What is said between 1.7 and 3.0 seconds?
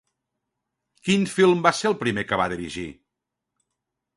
ser el primer que va dirigir?